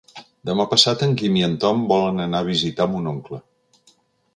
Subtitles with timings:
[0.49, 3.45] Demà passat en Guim i en Tom volen anar a visitar mon oncle.